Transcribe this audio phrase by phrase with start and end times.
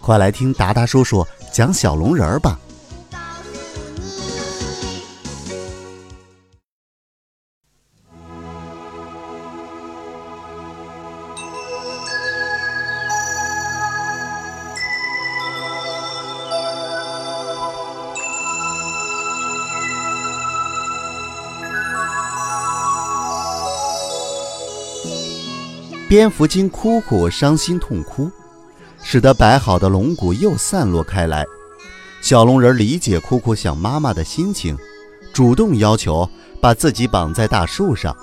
[0.00, 2.58] 快来听达达叔叔讲小龙人儿吧。
[26.08, 28.30] 蝙蝠精哭哭伤心痛哭，
[29.02, 31.44] 使得摆好的龙骨又散落开来。
[32.20, 34.76] 小龙人理解哭哭想妈妈的心情，
[35.32, 36.28] 主动要求
[36.60, 38.14] 把自己绑在大树上。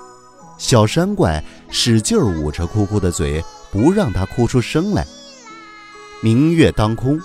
[0.57, 5.05] 小山怪使劲捂着哭哭的嘴，不让他哭出声来。
[6.21, 7.19] 明月当空，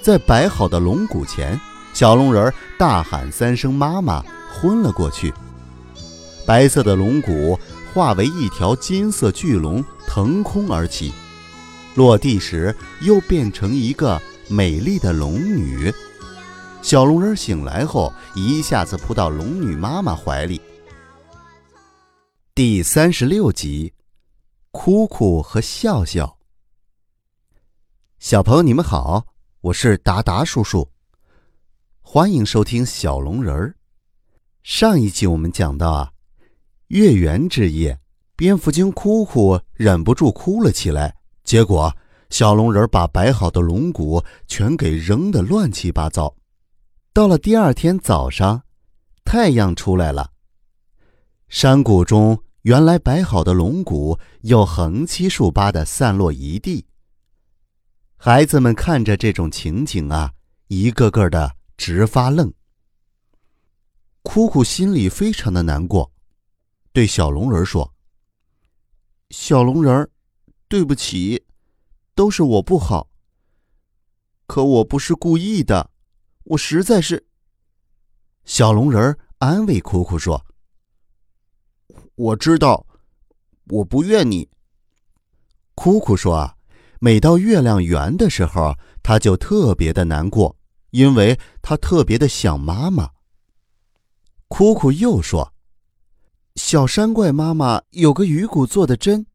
[0.00, 1.58] 在摆好的龙骨前，
[1.92, 5.32] 小龙人大喊三声“妈妈”，昏了过去。
[6.46, 7.58] 白色的龙骨
[7.94, 11.12] 化为一条金色巨龙，腾空而起，
[11.94, 15.92] 落地时又变成一个美丽的龙女。
[16.80, 20.60] 小龙人醒来后，一下子扑到龙女妈妈怀里。
[22.54, 23.92] 第三十六集，
[24.70, 26.38] 哭哭和笑笑。
[28.18, 29.26] 小朋友，你们好，
[29.60, 30.88] 我是达达叔叔，
[32.00, 33.74] 欢迎收听小龙人儿。
[34.62, 36.12] 上一集我们讲到啊，
[36.88, 38.00] 月圆之夜，
[38.34, 41.94] 蝙蝠精哭哭忍不住哭了起来，结果
[42.30, 46.34] 小龙人把摆好的龙骨全给扔得乱七八糟。
[47.12, 48.62] 到了第二天早上，
[49.24, 50.30] 太阳出来了，
[51.48, 56.86] 山谷中原来摆好的龙骨又横七竖八地散落一地。
[58.16, 60.32] 孩子们看着这种情景啊，
[60.68, 62.50] 一个个的直发愣。
[64.22, 66.10] 哭哭心里非常的难过，
[66.92, 67.92] 对小龙人说
[69.30, 70.08] ：“小龙人儿，
[70.72, 71.44] 对不起，
[72.14, 73.10] 都是我不好。
[74.46, 75.90] 可我不是故意的，
[76.44, 77.26] 我实在是。”
[78.46, 80.46] 小龙人儿安慰哭哭说
[82.16, 82.86] ：“我知道，
[83.66, 84.48] 我不怨你。”
[85.76, 86.56] 哭哭说：“啊，
[87.00, 90.56] 每到月亮圆的时候，他就特别的难过，
[90.92, 93.10] 因为他特别的想妈妈。”
[94.48, 95.52] 哭哭又说
[96.56, 99.26] ：“小山怪妈妈有个鱼骨做的针。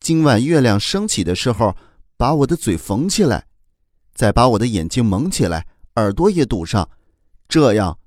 [0.00, 1.76] 今晚月亮升起的时候，
[2.16, 3.46] 把我的嘴缝起来，
[4.14, 5.66] 再把我的眼睛蒙起来，
[5.96, 6.88] 耳朵也堵上，
[7.46, 7.98] 这样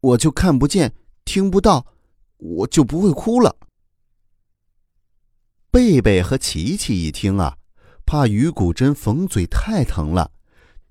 [0.00, 0.94] 我就看不见、
[1.24, 1.86] 听不到，
[2.38, 3.56] 我就不会哭了。”
[5.70, 7.58] 贝贝和琪琪一听啊，
[8.06, 10.30] 怕鱼骨针缝嘴太疼了，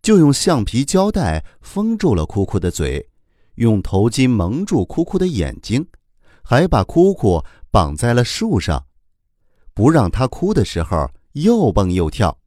[0.04, 3.10] 就用橡皮胶带封住了哭哭的嘴。
[3.56, 5.88] 用头巾蒙住哭哭的眼睛，
[6.44, 8.86] 还把哭哭绑在了树上，
[9.74, 12.38] 不让他哭的时候又蹦又跳。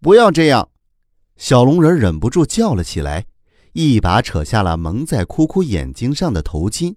[0.00, 0.68] 不要这样！
[1.36, 3.26] 小龙人忍不住叫了起来，
[3.72, 6.96] 一把扯下了蒙在哭哭眼睛上的头巾。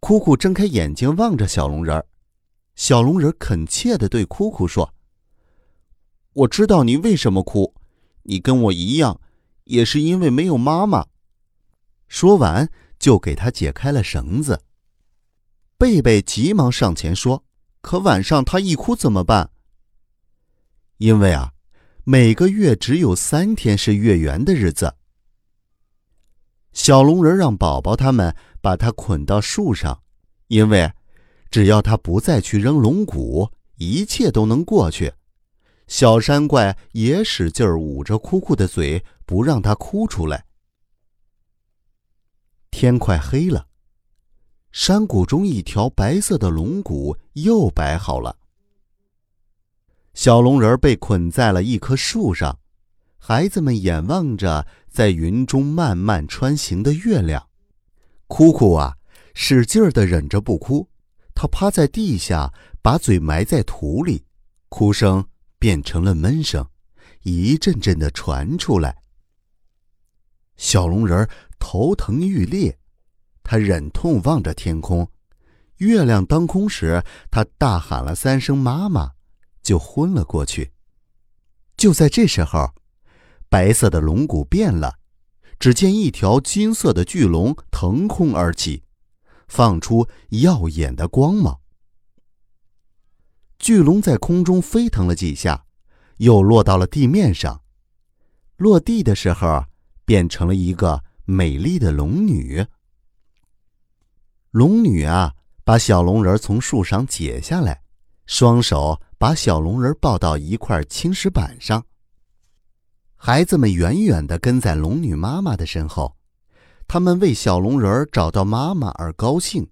[0.00, 2.04] 哭哭睁开眼睛望着小龙人，
[2.74, 4.92] 小龙人恳切地对哭哭说
[6.34, 7.74] ：“我知道你为什么哭，
[8.24, 9.18] 你跟我一样，
[9.64, 11.06] 也是因为没有妈妈。”
[12.06, 14.60] 说完，就给他解开了绳子。
[15.78, 17.44] 贝贝急忙上前说
[17.84, 19.50] ：“可晚上他一哭怎么办？”
[20.96, 21.52] 因为啊，
[22.04, 24.96] 每个月只有三天是月圆的日子。
[26.72, 30.02] 小龙人让宝宝他们把他捆到树上，
[30.48, 30.90] 因为
[31.50, 35.12] 只要他不再去扔龙骨，一切都能过去。
[35.86, 40.46] 小山怪也使劲捂着哭哭的嘴，不让他哭出来。
[42.70, 43.66] 天快黑了，
[44.74, 48.36] 山谷中一条白色的龙骨又摆好了。
[50.14, 52.58] 小龙人被捆在了一棵树上，
[53.16, 57.48] 孩子们眼望着在云中慢慢穿行的月亮。
[58.26, 58.96] 哭哭啊，
[59.32, 60.88] 使劲儿的忍着不哭，
[61.36, 64.24] 他趴在地下，把嘴埋在土里，
[64.68, 65.24] 哭声
[65.56, 66.68] 变成了闷声，
[67.22, 68.96] 一阵阵的传出来。
[70.56, 71.28] 小龙人
[71.60, 72.76] 头疼欲裂，
[73.44, 75.08] 他忍痛望着天空，
[75.76, 79.12] 月亮当空时，他大喊了三声“妈妈”，
[79.62, 80.72] 就昏了过去。
[81.76, 82.74] 就在这时候，
[83.50, 84.94] 白色的龙骨变了，
[85.58, 88.82] 只见一条金色的巨龙腾空而起，
[89.46, 91.60] 放出耀眼的光芒。
[93.58, 95.66] 巨龙在空中飞腾了几下，
[96.16, 97.60] 又落到了地面上。
[98.56, 99.64] 落地的时候，
[100.06, 102.64] 变成了一个美丽的龙女。
[104.54, 105.34] 龙女啊，
[105.64, 107.82] 把小龙人从树上解下来，
[108.24, 111.84] 双手把小龙人抱到一块青石板上。
[113.16, 116.16] 孩子们远远地跟在龙女妈妈的身后，
[116.86, 119.68] 他们为小龙人找到妈妈而高兴，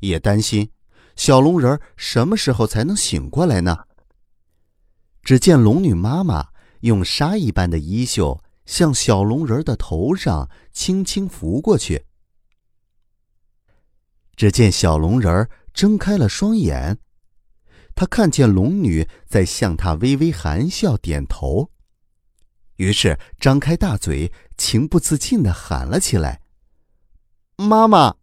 [0.00, 0.70] 也担心
[1.16, 3.76] 小龙人什么时候才能醒过来呢？
[5.22, 6.48] 只见龙女妈妈
[6.80, 12.06] 用纱一般的衣袖向小龙人的头上轻轻拂过去。
[14.36, 16.98] 只见小龙人儿睁开了双眼，
[17.94, 21.70] 他看见龙女在向他微微含笑点头，
[22.76, 26.40] 于是张开大嘴，情不自禁的喊了起来
[27.56, 28.16] ：“妈妈！”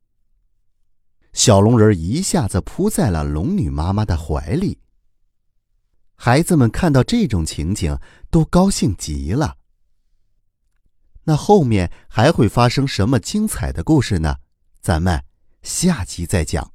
[1.33, 4.79] 小龙人一下子扑在了龙女妈妈的怀里。
[6.15, 7.97] 孩子们看到这种情景，
[8.29, 9.57] 都高兴极了。
[11.23, 14.35] 那后面还会发生什么精彩的故事呢？
[14.81, 15.30] 咱们。
[15.63, 16.71] 下集再讲。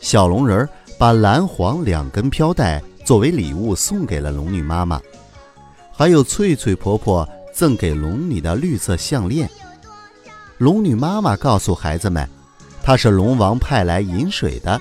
[0.00, 0.68] 小龙人
[0.98, 5.00] 把蓝黄两根飘带作为礼物送给了龙女妈妈，
[5.92, 9.48] 还有翠翠婆婆赠给龙女的绿色项链。
[10.58, 12.28] 龙女妈妈告诉孩子们，
[12.82, 14.80] 她是龙王派来饮水的，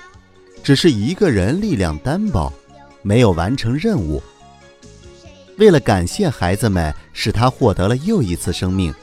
[0.63, 2.51] 只是一个人力量单薄，
[3.01, 4.21] 没有完成任务。
[5.59, 8.93] 为了感谢孩子们，使他获得了又一次生命，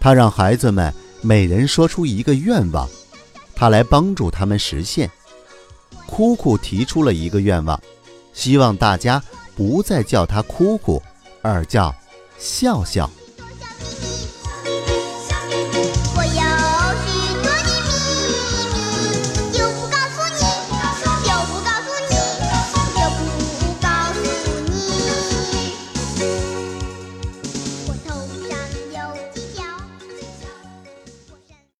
[0.00, 2.88] 他让孩子们每人说出一个愿望，
[3.54, 5.08] 他来帮助他们实现。
[6.04, 7.80] 哭哭提出了一个愿望，
[8.32, 9.22] 希望大家
[9.54, 11.00] 不再叫他哭哭，
[11.40, 11.94] 而叫
[12.36, 13.08] 笑笑。